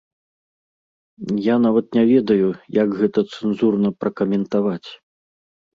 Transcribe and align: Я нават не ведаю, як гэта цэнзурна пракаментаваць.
Я 1.53 1.59
нават 1.65 1.85
не 1.99 2.03
ведаю, 2.13 2.49
як 2.81 2.89
гэта 3.03 3.19
цэнзурна 3.33 3.89
пракаментаваць. 4.05 4.89